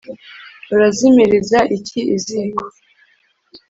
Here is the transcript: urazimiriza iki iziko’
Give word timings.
urazimiriza 0.73 1.59
iki 1.77 1.99
iziko’ 2.15 2.63